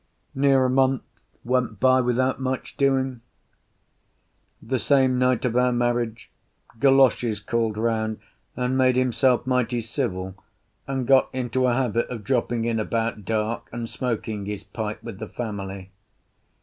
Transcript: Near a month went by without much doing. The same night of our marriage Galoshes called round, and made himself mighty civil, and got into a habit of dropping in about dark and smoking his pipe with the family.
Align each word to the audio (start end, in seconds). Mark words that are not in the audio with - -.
Near 0.33 0.65
a 0.65 0.69
month 0.71 1.03
went 1.43 1.79
by 1.79 2.01
without 2.01 2.41
much 2.41 2.75
doing. 2.75 3.21
The 4.59 4.79
same 4.79 5.19
night 5.19 5.45
of 5.45 5.55
our 5.55 5.71
marriage 5.71 6.31
Galoshes 6.79 7.39
called 7.39 7.77
round, 7.77 8.17
and 8.55 8.75
made 8.75 8.95
himself 8.95 9.45
mighty 9.45 9.79
civil, 9.81 10.33
and 10.87 11.05
got 11.05 11.29
into 11.33 11.67
a 11.67 11.73
habit 11.75 12.07
of 12.09 12.23
dropping 12.23 12.65
in 12.65 12.79
about 12.79 13.25
dark 13.25 13.69
and 13.71 13.87
smoking 13.87 14.47
his 14.47 14.63
pipe 14.63 15.03
with 15.03 15.19
the 15.19 15.29
family. 15.29 15.91